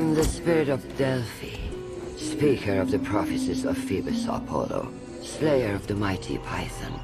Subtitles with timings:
[0.00, 1.58] am the spirit of Delphi,
[2.16, 4.90] speaker of the prophecies of Phoebus Apollo,
[5.22, 6.98] slayer of the mighty Python.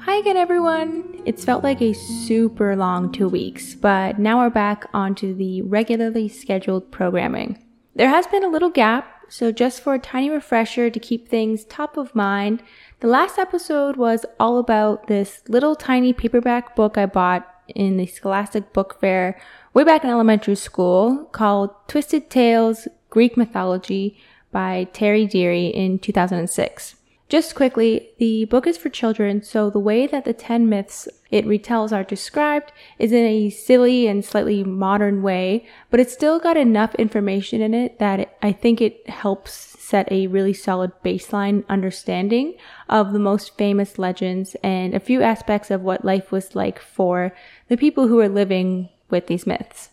[0.00, 1.22] Hi again, everyone.
[1.24, 6.28] It's felt like a super long two weeks, but now we're back onto the regularly
[6.28, 7.64] scheduled programming.
[7.94, 11.64] There has been a little gap, so just for a tiny refresher to keep things
[11.64, 12.62] top of mind,
[13.00, 18.06] the last episode was all about this little tiny paperback book I bought in the
[18.06, 19.40] Scholastic Book Fair
[19.74, 24.18] way back in elementary school called Twisted Tales Greek Mythology
[24.50, 26.96] by Terry Deary in 2006.
[27.28, 31.44] Just quickly, the book is for children, so the way that the 10 myths it
[31.44, 36.56] retells are described is in a silly and slightly modern way, but it's still got
[36.56, 41.66] enough information in it that it, I think it helps set a really solid baseline
[41.68, 42.54] understanding
[42.88, 47.34] of the most famous legends and a few aspects of what life was like for
[47.68, 49.90] the people who were living with these myths.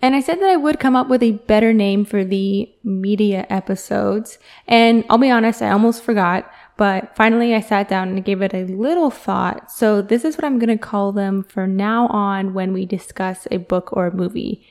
[0.00, 3.46] And I said that I would come up with a better name for the media
[3.50, 4.38] episodes.
[4.68, 8.54] And I'll be honest, I almost forgot, but finally I sat down and gave it
[8.54, 9.72] a little thought.
[9.72, 13.48] So this is what I'm going to call them for now on when we discuss
[13.50, 14.64] a book or a movie.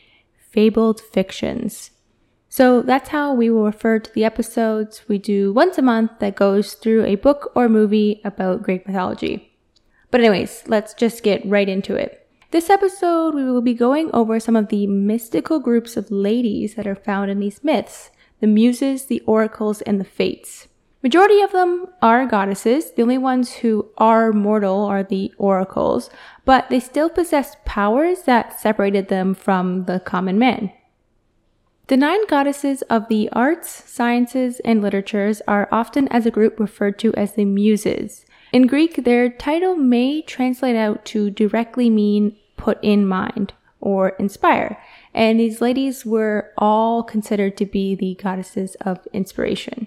[0.50, 1.92] Fabled fictions.
[2.48, 6.38] So that's how we will refer to the episodes we do once a month that
[6.38, 9.52] goes through a book or movie about Greek mythology.
[10.10, 12.27] But anyways, let's just get right into it.
[12.52, 16.88] This episode, we will be going over some of the mystical groups of ladies that
[16.88, 20.70] are found in these myths the muses, the oracles, and the fates.
[21.04, 22.92] Majority of them are goddesses.
[22.92, 26.10] The only ones who are mortal are the oracles,
[26.46, 30.72] but they still possess powers that separated them from the common man.
[31.88, 36.98] The nine goddesses of the arts, sciences, and literatures are often as a group referred
[37.00, 38.26] to as the muses.
[38.58, 44.82] In Greek, their title may translate out to directly mean put in mind or inspire.
[45.14, 49.86] And these ladies were all considered to be the goddesses of inspiration.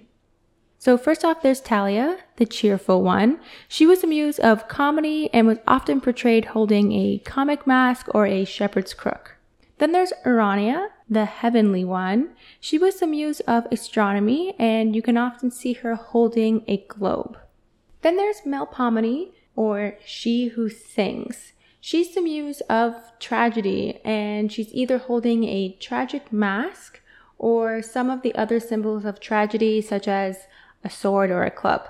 [0.78, 3.40] So first off, there's Thalia, the cheerful one.
[3.66, 8.24] She was a muse of comedy and was often portrayed holding a comic mask or
[8.24, 9.34] a shepherd's crook.
[9.78, 12.36] Then there's Urania, the heavenly one.
[12.60, 17.36] She was the muse of astronomy and you can often see her holding a globe.
[18.02, 21.52] Then there's Melpomene, or she who sings.
[21.80, 27.00] She's the muse of tragedy, and she's either holding a tragic mask
[27.38, 30.46] or some of the other symbols of tragedy, such as
[30.84, 31.88] a sword or a club.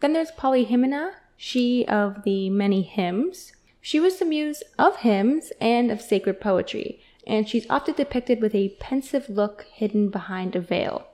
[0.00, 3.52] Then there's Polyhymnia, she of the many hymns.
[3.80, 8.54] She was the muse of hymns and of sacred poetry, and she's often depicted with
[8.54, 11.06] a pensive look hidden behind a veil.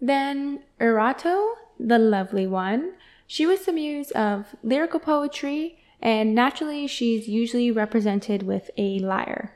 [0.00, 2.92] Then Erato, the lovely one,
[3.32, 9.54] she was the muse of lyrical poetry, and naturally, she's usually represented with a lyre.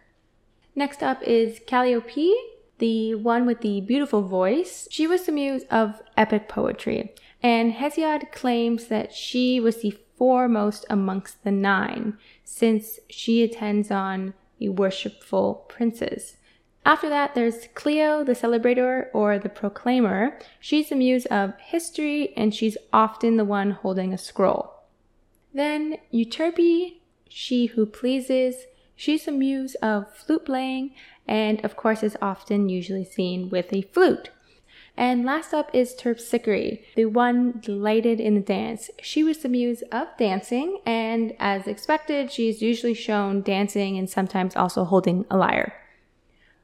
[0.74, 2.32] Next up is Calliope,
[2.78, 4.88] the one with the beautiful voice.
[4.90, 10.86] She was the muse of epic poetry, and Hesiod claims that she was the foremost
[10.88, 16.38] amongst the nine, since she attends on the worshipful princes.
[16.86, 20.38] After that, there's Clio, the celebrator or the proclaimer.
[20.60, 24.72] She's the muse of history and she's often the one holding a scroll.
[25.52, 26.98] Then Euterpe,
[27.28, 28.66] she who pleases.
[28.94, 30.94] She's the muse of flute playing
[31.26, 34.30] and of course is often usually seen with a flute.
[34.96, 38.90] And last up is Terpsichore, the one delighted in the dance.
[39.02, 44.56] She was the muse of dancing, and as expected, she's usually shown dancing and sometimes
[44.56, 45.74] also holding a lyre.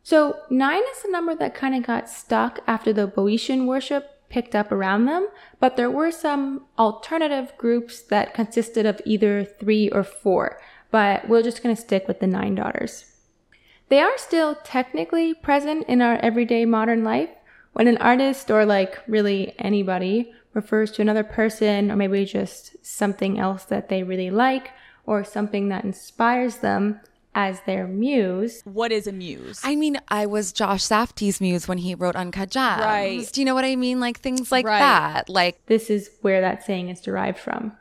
[0.03, 4.57] So nine is the number that kind of got stuck after the Boeotian worship picked
[4.57, 5.29] up around them,
[5.61, 10.59] but there were some alternative groups that consisted of either three or four,
[10.91, 13.05] but we're just going to stick with the nine daughters.
[13.91, 17.29] They are still technically present in our everyday modern life.
[17.75, 23.39] When an artist or like really anybody refers to another person or maybe just something
[23.39, 24.71] else that they really like
[25.05, 27.01] or something that inspires them,
[27.35, 28.63] as their muse.
[28.65, 29.61] What is a muse?
[29.65, 32.83] I mean, I was Josh Safdie's muse when he wrote Uncut Gems.
[32.83, 33.29] Right.
[33.33, 34.01] Do you know what I mean?
[34.01, 34.79] Like things like Right.
[34.81, 35.29] that.
[35.29, 37.73] Like This is where that saying is derived from.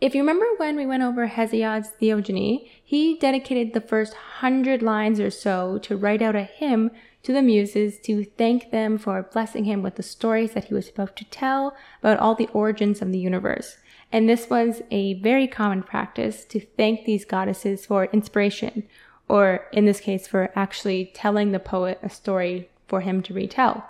[0.00, 5.18] If you remember when we went over Hesiod's Theogony, he dedicated the first hundred lines
[5.18, 6.92] or so to write out a hymn
[7.24, 10.88] to the muses to thank them for blessing him with the stories that he was
[10.88, 13.78] about to tell about all the origins of the universe.
[14.10, 18.84] And this was a very common practice to thank these goddesses for inspiration,
[19.28, 23.86] or in this case, for actually telling the poet a story for him to retell.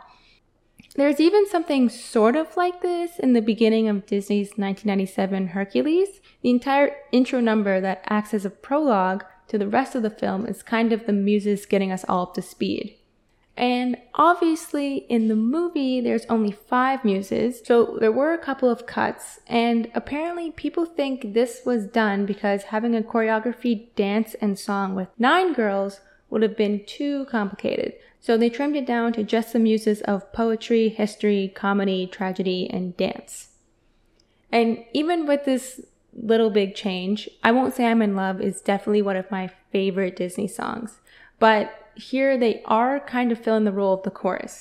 [0.97, 6.21] There's even something sort of like this in the beginning of Disney's 1997 Hercules.
[6.43, 10.45] The entire intro number that acts as a prologue to the rest of the film
[10.47, 12.98] is kind of the muses getting us all up to speed.
[13.59, 18.87] And obviously, in the movie, there's only five muses, so there were a couple of
[18.87, 24.95] cuts, and apparently, people think this was done because having a choreography, dance, and song
[24.95, 25.99] with nine girls
[26.31, 27.95] would have been too complicated.
[28.21, 32.97] So they trimmed it down to just the muses of poetry, history, comedy, tragedy, and
[32.97, 33.49] dance.
[34.53, 35.81] And even with this
[36.13, 40.15] little big change, I Won't Say I'm in Love is definitely one of my favorite
[40.15, 41.01] Disney songs.
[41.41, 44.59] But here they are kind of filling the role of the chorus.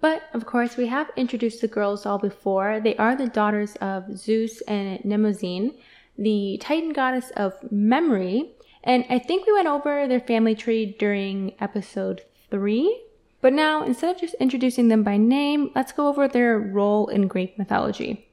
[0.00, 2.80] But of course, we have introduced the girls all before.
[2.80, 5.74] They are the daughters of Zeus and Mnemosyne,
[6.16, 8.52] the Titan goddess of memory.
[8.84, 13.02] And I think we went over their family tree during episode three.
[13.40, 17.26] But now, instead of just introducing them by name, let's go over their role in
[17.28, 18.25] Greek mythology.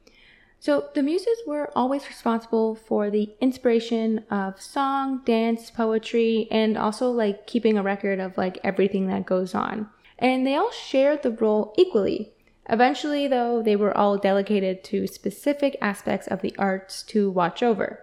[0.64, 7.12] So the muses were always responsible for the inspiration of song, dance, poetry, and also
[7.12, 9.90] like keeping a record of like everything that goes on.
[10.18, 12.32] And they all shared the role equally.
[12.70, 18.00] Eventually, though, they were all delegated to specific aspects of the arts to watch over.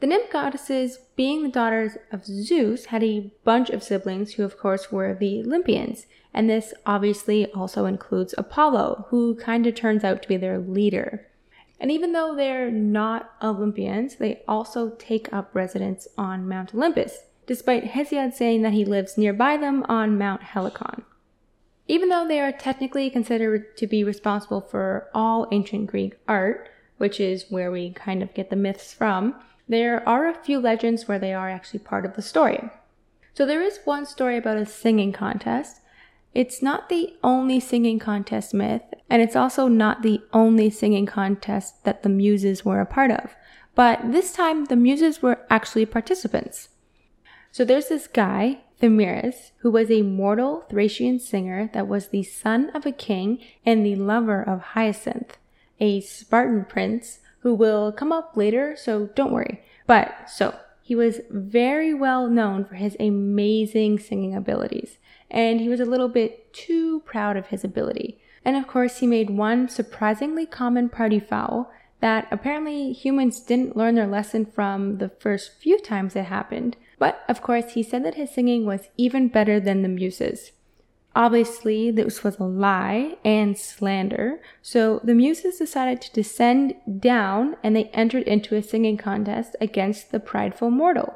[0.00, 4.58] The nymph goddesses, being the daughters of Zeus, had a bunch of siblings who, of
[4.58, 6.06] course, were the Olympians.
[6.32, 11.26] And this obviously also includes Apollo, who kind of turns out to be their leader.
[11.78, 17.84] And even though they're not Olympians, they also take up residence on Mount Olympus, despite
[17.84, 21.02] Hesiod saying that he lives nearby them on Mount Helicon.
[21.88, 26.68] Even though they are technically considered to be responsible for all ancient Greek art,
[26.98, 29.34] which is where we kind of get the myths from,
[29.68, 32.70] there are a few legends where they are actually part of the story.
[33.34, 35.80] So there is one story about a singing contest,
[36.36, 41.82] it's not the only singing contest myth, and it's also not the only singing contest
[41.84, 43.34] that the Muses were a part of.
[43.74, 46.68] But this time, the Muses were actually participants.
[47.52, 52.68] So there's this guy, Thamyras, who was a mortal Thracian singer that was the son
[52.74, 55.38] of a king and the lover of Hyacinth,
[55.80, 59.62] a Spartan prince who will come up later, so don't worry.
[59.86, 60.54] But so,
[60.86, 64.98] he was very well known for his amazing singing abilities
[65.28, 68.20] and he was a little bit too proud of his ability.
[68.44, 73.96] And of course, he made one surprisingly common party foul that apparently humans didn't learn
[73.96, 76.76] their lesson from the first few times it happened.
[77.00, 80.52] But of course, he said that his singing was even better than the muses.
[81.16, 87.74] Obviously, this was a lie and slander, so the muses decided to descend down and
[87.74, 91.14] they entered into a singing contest against the prideful mortal.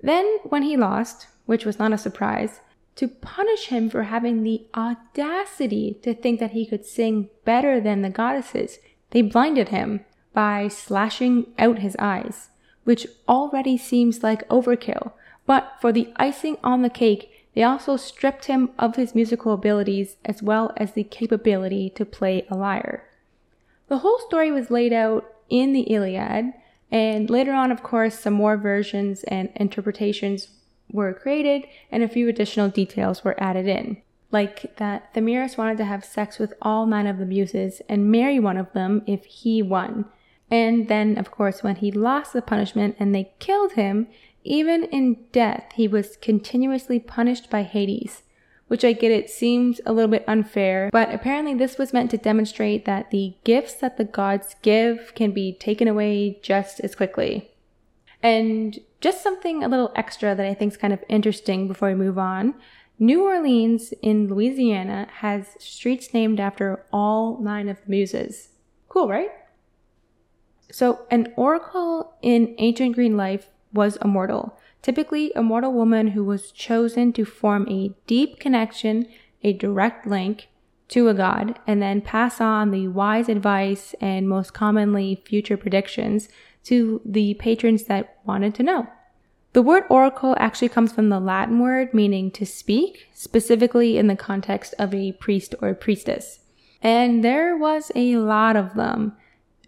[0.00, 2.60] Then, when he lost, which was not a surprise,
[2.94, 8.02] to punish him for having the audacity to think that he could sing better than
[8.02, 8.78] the goddesses.
[9.10, 12.50] They blinded him by slashing out his eyes,
[12.84, 15.14] which already seems like overkill.
[15.44, 20.16] But for the icing on the cake, they also stripped him of his musical abilities
[20.24, 23.04] as well as the capability to play a lyre.
[23.88, 26.52] The whole story was laid out in the Iliad,
[26.90, 30.48] and later on, of course, some more versions and interpretations
[30.90, 33.98] were created and a few additional details were added in.
[34.30, 38.38] Like that Thamyras wanted to have sex with all nine of the muses and marry
[38.38, 40.04] one of them if he won.
[40.50, 44.08] And then, of course, when he lost the punishment and they killed him,
[44.48, 48.22] even in death, he was continuously punished by Hades.
[48.68, 52.18] Which I get it seems a little bit unfair, but apparently this was meant to
[52.18, 57.50] demonstrate that the gifts that the gods give can be taken away just as quickly.
[58.22, 61.94] And just something a little extra that I think is kind of interesting before we
[61.94, 62.54] move on.
[62.98, 68.48] New Orleans in Louisiana has streets named after all nine of the muses.
[68.88, 69.30] Cool, right?
[70.70, 76.24] So, an oracle in ancient Greek life was a mortal, typically a mortal woman who
[76.24, 79.06] was chosen to form a deep connection,
[79.42, 80.48] a direct link
[80.88, 86.28] to a god, and then pass on the wise advice and most commonly future predictions
[86.64, 88.86] to the patrons that wanted to know.
[89.52, 94.16] The word oracle actually comes from the Latin word meaning to speak, specifically in the
[94.16, 96.40] context of a priest or a priestess.
[96.82, 99.16] And there was a lot of them.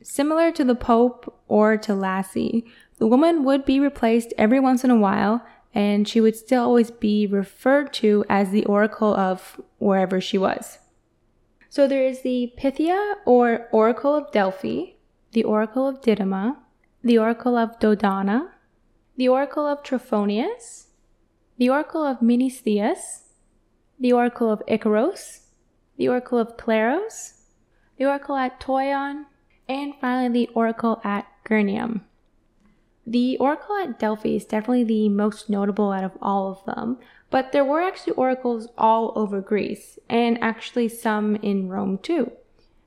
[0.03, 2.65] Similar to the Pope or to Lassie,
[3.01, 5.43] the woman would be replaced every once in a while,
[5.75, 10.79] and she would still always be referred to as the oracle of wherever she was.
[11.71, 14.97] So there is the Pythia or Oracle of Delphi,
[15.33, 16.59] the Oracle of Didyma,
[17.03, 18.51] the Oracle of Dodona,
[19.17, 20.89] the Oracle of Trophonius,
[21.57, 23.23] the Oracle of Menestheus,
[23.99, 25.47] the Oracle of Icaros,
[25.97, 27.45] the Oracle of Claros,
[27.97, 29.25] the Oracle at Toyon,
[29.67, 32.03] and finally the oracle at Gurnium.
[33.11, 36.97] The oracle at Delphi is definitely the most notable out of all of them,
[37.29, 42.31] but there were actually oracles all over Greece, and actually some in Rome too.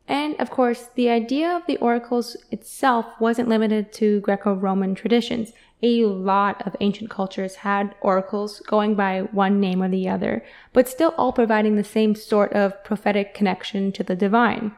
[0.07, 5.51] And of course, the idea of the oracles itself wasn't limited to Greco Roman traditions.
[5.81, 10.87] A lot of ancient cultures had oracles going by one name or the other, but
[10.87, 14.73] still all providing the same sort of prophetic connection to the divine.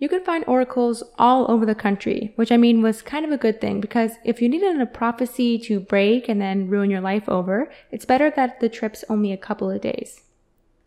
[0.00, 3.36] You could find oracles all over the country, which I mean was kind of a
[3.36, 7.28] good thing because if you needed a prophecy to break and then ruin your life
[7.28, 10.22] over, it's better that the trip's only a couple of days.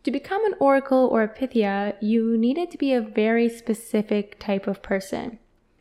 [0.02, 4.66] To become an oracle or a pythia, you needed to be a very specific type
[4.66, 5.38] of person.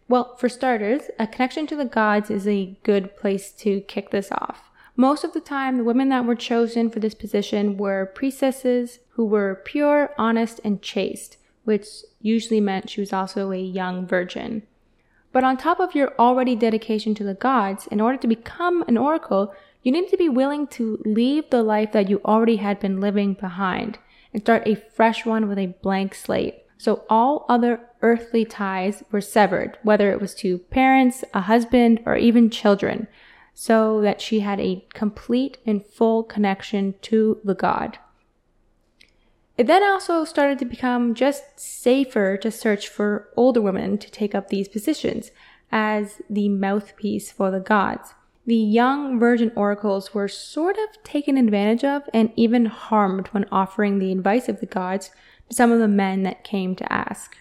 [0.08, 4.32] Well, for starters, a connection to the gods is a good place to kick this
[4.32, 4.70] off.
[4.96, 9.26] Most of the time, the women that were chosen for this position were priestesses who
[9.26, 11.88] were pure, honest, and chaste, which
[12.22, 14.64] usually meant she was also a young virgin.
[15.32, 18.98] But on top of your already dedication to the gods, in order to become an
[18.98, 23.02] oracle, you needed to be willing to leave the life that you already had been
[23.02, 23.98] living behind
[24.32, 26.64] and start a fresh one with a blank slate.
[26.78, 32.16] So all other earthly ties were severed, whether it was to parents, a husband, or
[32.16, 33.08] even children,
[33.54, 38.00] so that she had a complete and full connection to the God.
[39.58, 44.34] It then also started to become just safer to search for older women to take
[44.34, 45.32] up these positions
[45.72, 48.14] as the mouthpiece for the gods
[48.46, 54.00] the young virgin oracles were sort of taken advantage of and even harmed when offering
[54.00, 55.12] the advice of the gods
[55.50, 57.38] to some of the men that came to ask.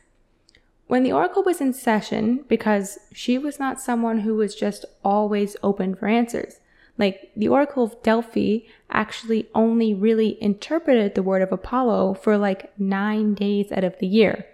[0.86, 5.56] When the oracle was in session, because she was not someone who was just always
[5.62, 6.60] open for answers,
[6.98, 12.72] like the oracle of Delphi actually only really interpreted the word of Apollo for like
[12.78, 14.46] nine days out of the year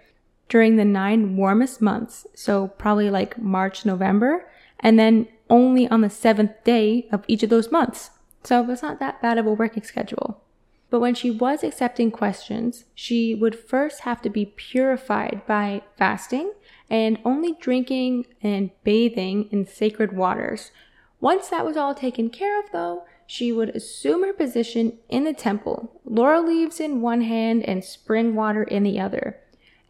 [0.49, 6.09] during the nine warmest months, so probably like March, November, and then only on the
[6.09, 8.09] seventh day of each of those months.
[8.43, 10.41] So it's not that bad of a working schedule.
[10.89, 16.51] But when she was accepting questions, she would first have to be purified by fasting
[16.89, 20.71] and only drinking and bathing in sacred waters.
[21.21, 25.33] Once that was all taken care of, though, she would assume her position in the
[25.33, 29.37] temple, laurel leaves in one hand and spring water in the other.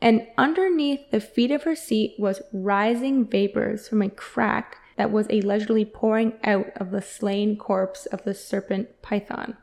[0.01, 5.27] And underneath the feet of her seat was rising vapors from a crack that was
[5.27, 9.55] allegedly pouring out of the slain corpse of the serpent Python.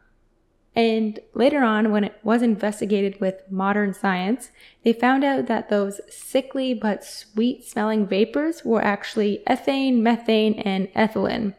[0.77, 4.51] And later on, when it was investigated with modern science,
[4.85, 10.93] they found out that those sickly but sweet smelling vapors were actually ethane, methane, and
[10.93, 11.55] ethylene,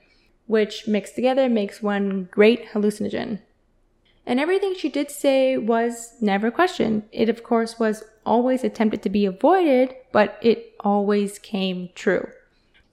[0.45, 3.39] which mixed together makes one great hallucinogen.
[4.23, 7.03] And everything she did say was never questioned.
[7.11, 12.27] It, of course, was always attempted to be avoided, but it always came true.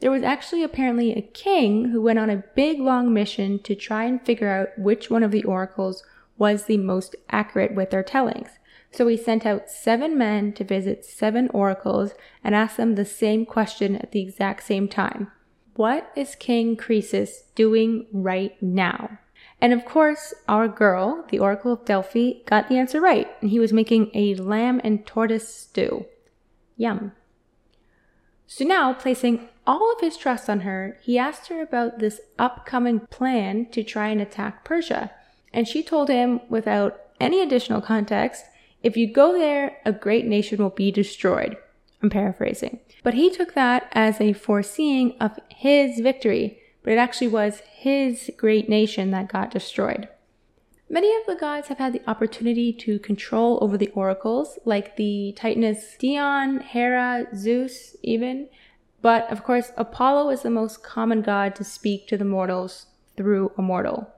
[0.01, 4.05] There was actually apparently a king who went on a big long mission to try
[4.05, 6.03] and figure out which one of the oracles
[6.37, 8.59] was the most accurate with their tellings.
[8.91, 12.15] So he sent out seven men to visit seven oracles
[12.45, 15.33] and ask them the same question at the exact same time.
[15.75, 19.19] What is King Croesus doing right now?
[19.61, 23.59] And of course, our girl, the Oracle of Delphi, got the answer right, and he
[23.59, 26.07] was making a lamb and tortoise stew.
[26.77, 27.13] Yum.
[28.47, 33.01] So now, placing all of his trust on her, he asked her about this upcoming
[33.01, 35.11] plan to try and attack Persia.
[35.55, 38.45] And she told him, without any additional context,
[38.83, 41.57] if you go there, a great nation will be destroyed.
[42.03, 42.81] I'm paraphrasing.
[43.05, 48.31] But he took that as a foreseeing of his victory, but it actually was his
[48.37, 50.09] great nation that got destroyed.
[50.91, 55.35] Many of the gods have had the opportunity to control over the oracles, like the
[55.39, 58.49] Titaness Dion, Hera, Zeus, even.
[59.01, 63.53] But of course, Apollo is the most common god to speak to the mortals through
[63.57, 64.14] a mortal.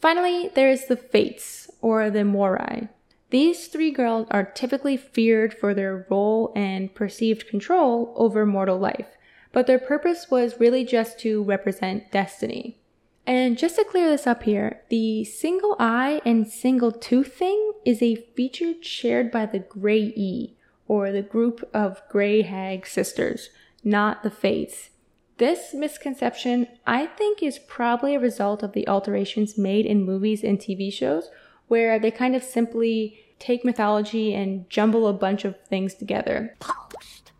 [0.00, 2.88] Finally, there is the Fates, or the Moirai.
[3.30, 9.08] These three girls are typically feared for their role and perceived control over mortal life,
[9.52, 12.78] but their purpose was really just to represent destiny.
[13.26, 18.00] And just to clear this up here, the single eye and single tooth thing is
[18.00, 23.50] a feature shared by the Grey E, or the group of Grey Hag sisters,
[23.82, 24.90] not the Fates.
[25.38, 30.58] This misconception, I think, is probably a result of the alterations made in movies and
[30.58, 31.28] TV shows,
[31.68, 36.56] where they kind of simply take mythology and jumble a bunch of things together.
[36.60, 37.32] Post,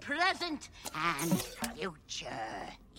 [0.00, 2.28] present, and future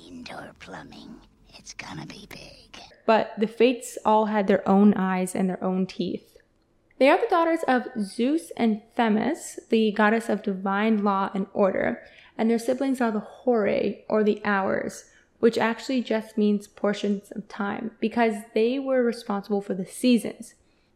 [0.06, 1.16] indoor plumbing.
[1.58, 2.82] It's gonna be big.
[3.06, 6.38] But the Fates all had their own eyes and their own teeth.
[7.00, 12.04] They are the daughters of Zeus and Themis, the goddess of divine law and order,
[12.38, 15.06] and their siblings are the Horae, or the hours,
[15.40, 20.56] which actually just means portions of time, because they were responsible for the seasons.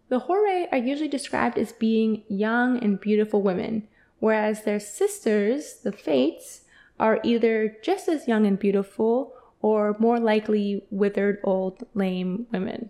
[0.10, 3.88] The Horae are usually described as being young and beautiful women,
[4.20, 6.62] whereas their sisters, the Fates,
[7.00, 12.90] are either just as young and beautiful or more likely withered old lame women.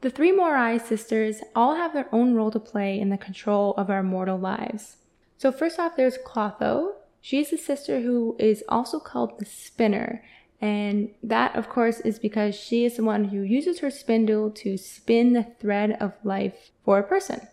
[0.00, 3.90] The three Moirai sisters all have their own role to play in the control of
[3.90, 4.98] our mortal lives.
[5.38, 6.94] So first off, there's Clotho.
[7.20, 10.22] She's the sister who is also called the spinner.
[10.60, 14.76] And that, of course, is because she is the one who uses her spindle to
[14.76, 17.46] spin the thread of life for a person.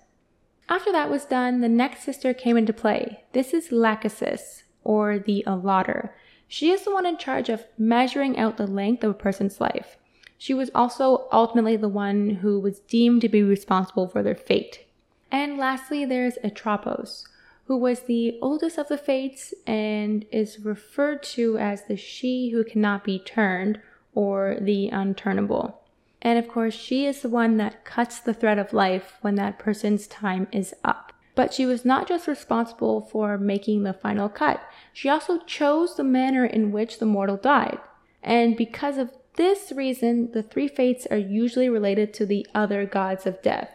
[0.67, 3.23] After that was done, the next sister came into play.
[3.33, 6.09] This is Lachesis, or the allotter.
[6.47, 9.97] She is the one in charge of measuring out the length of a person's life.
[10.39, 14.85] She was also ultimately the one who was deemed to be responsible for their fate.
[15.31, 17.27] And lastly, there's Atropos,
[17.65, 22.63] who was the oldest of the fates and is referred to as the she who
[22.63, 23.79] cannot be turned
[24.13, 25.75] or the unturnable.
[26.21, 29.59] And of course, she is the one that cuts the thread of life when that
[29.59, 31.13] person's time is up.
[31.35, 34.61] But she was not just responsible for making the final cut,
[34.93, 37.79] she also chose the manner in which the mortal died.
[38.23, 43.25] And because of this reason, the three fates are usually related to the other gods
[43.25, 43.69] of death.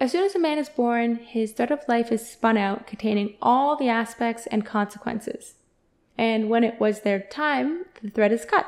[0.00, 3.36] As soon as a man is born, his thread of life is spun out, containing
[3.40, 5.54] all the aspects and consequences.
[6.18, 8.66] And when it was their time, the thread is cut.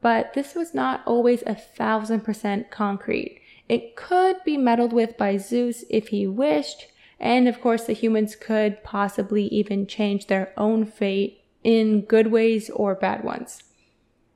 [0.00, 3.40] But this was not always a thousand percent concrete.
[3.68, 6.86] It could be meddled with by Zeus if he wished,
[7.18, 12.68] and of course, the humans could possibly even change their own fate in good ways
[12.70, 13.62] or bad ones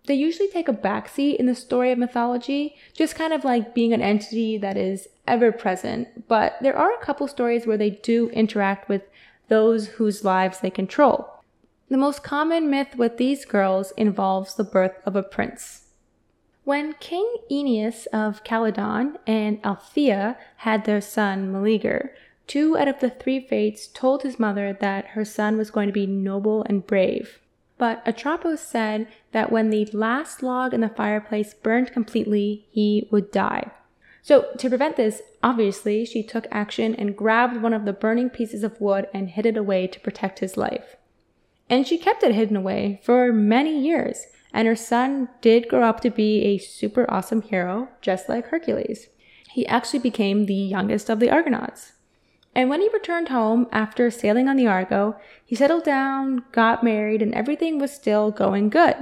[0.08, 3.92] they usually take a backseat in the story of mythology, just kind of like being
[3.92, 6.26] an entity that is ever present.
[6.26, 9.02] But there are a couple stories where they do interact with
[9.48, 11.42] those whose lives they control.
[11.88, 15.84] The most common myth with these girls involves the birth of a prince.
[16.64, 22.14] When King Oeneus of Calydon and Althea had their son Meleager,
[22.46, 25.92] two out of the three fates told his mother that her son was going to
[25.92, 27.40] be noble and brave.
[27.78, 33.30] But Atropos said that when the last log in the fireplace burned completely, he would
[33.30, 33.70] die.
[34.20, 38.62] So, to prevent this, obviously, she took action and grabbed one of the burning pieces
[38.62, 40.96] of wood and hid it away to protect his life.
[41.70, 46.00] And she kept it hidden away for many years, and her son did grow up
[46.00, 49.08] to be a super awesome hero, just like Hercules.
[49.52, 51.92] He actually became the youngest of the Argonauts.
[52.58, 55.14] And when he returned home after sailing on the Argo,
[55.46, 58.96] he settled down, got married, and everything was still going good.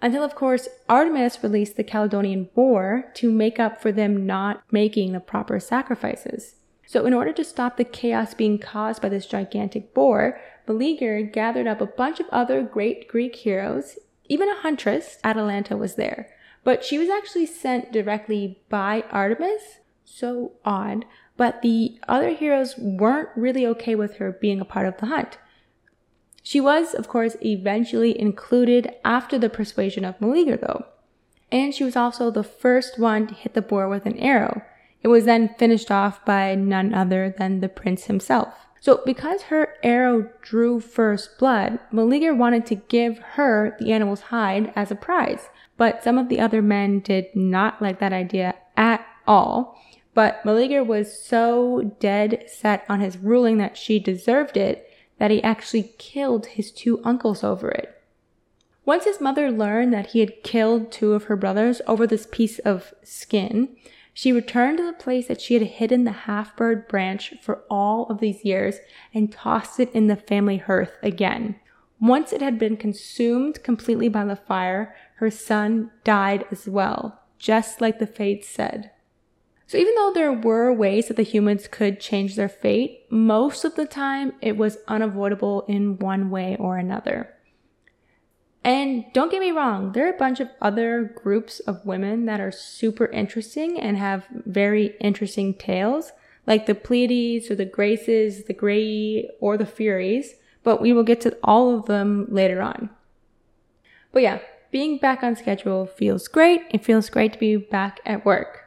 [0.00, 5.12] Until, of course, Artemis released the Calydonian boar to make up for them not making
[5.12, 6.54] the proper sacrifices.
[6.86, 11.66] So, in order to stop the chaos being caused by this gigantic boar, Meleager gathered
[11.66, 13.98] up a bunch of other great Greek heroes.
[14.30, 16.30] Even a huntress, Atalanta, was there.
[16.64, 19.80] But she was actually sent directly by Artemis.
[20.02, 21.04] So odd
[21.36, 25.38] but the other heroes weren't really okay with her being a part of the hunt.
[26.42, 30.86] She was, of course, eventually included after the persuasion of Meleager, though.
[31.50, 34.62] And she was also the first one to hit the boar with an arrow.
[35.02, 38.54] It was then finished off by none other than the prince himself.
[38.80, 44.72] So, because her arrow drew first blood, Meleager wanted to give her the animal's hide
[44.74, 45.48] as a prize.
[45.76, 49.78] But some of the other men did not like that idea at all.
[50.14, 55.42] But Meleager was so dead set on his ruling that she deserved it that he
[55.42, 58.02] actually killed his two uncles over it.
[58.84, 62.58] Once his mother learned that he had killed two of her brothers over this piece
[62.60, 63.76] of skin,
[64.12, 68.06] she returned to the place that she had hidden the half bird branch for all
[68.06, 68.78] of these years
[69.14, 71.56] and tossed it in the family hearth again.
[72.00, 77.80] Once it had been consumed completely by the fire, her son died as well, just
[77.80, 78.90] like the fates said.
[79.66, 83.74] So even though there were ways that the humans could change their fate, most of
[83.74, 87.34] the time it was unavoidable in one way or another.
[88.64, 92.40] And don't get me wrong, there are a bunch of other groups of women that
[92.40, 96.12] are super interesting and have very interesting tales,
[96.46, 101.20] like the Pleiades or the Graces, the Grey, or the Furies, but we will get
[101.22, 102.90] to all of them later on.
[104.12, 104.38] But yeah,
[104.70, 106.62] being back on schedule feels great.
[106.70, 108.60] It feels great to be back at work.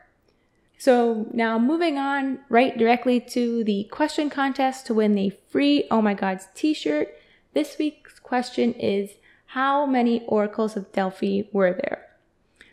[0.78, 6.02] So now moving on right directly to the question contest to win the free Oh
[6.02, 7.16] My Gods t-shirt.
[7.54, 9.12] This week's question is
[9.48, 12.06] how many oracles of Delphi were there?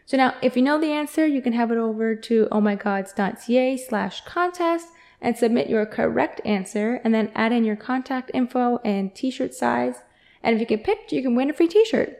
[0.04, 4.24] So now, if you know the answer, you can have it over to ohmygods.ca slash
[4.24, 4.88] contest
[5.20, 10.02] and submit your correct answer and then add in your contact info and t-shirt size.
[10.42, 12.18] And if you get picked, you can win a free t-shirt.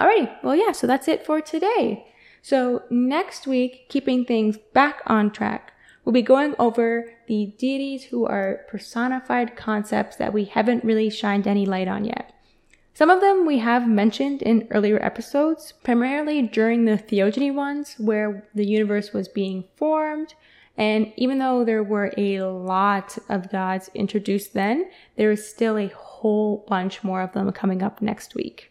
[0.00, 2.06] Alrighty, well yeah, so that's it for today.
[2.46, 5.72] So next week, keeping things back on track,
[6.04, 11.48] we'll be going over the deities who are personified concepts that we haven't really shined
[11.48, 12.32] any light on yet.
[12.94, 18.48] Some of them we have mentioned in earlier episodes, primarily during the theogony ones, where
[18.54, 20.34] the universe was being formed.
[20.76, 25.88] And even though there were a lot of gods introduced then, there is still a
[25.88, 28.70] whole bunch more of them coming up next week.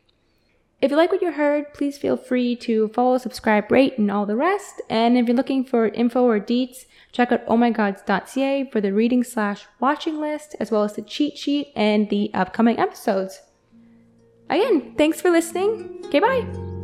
[0.81, 4.25] If you like what you heard, please feel free to follow, subscribe, rate, and all
[4.25, 4.81] the rest.
[4.89, 9.65] And if you're looking for info or deets, check out ohmygods.ca for the reading slash
[9.79, 13.41] watching list, as well as the cheat sheet and the upcoming episodes.
[14.49, 16.01] Again, thanks for listening.
[16.05, 16.74] Okay, bye.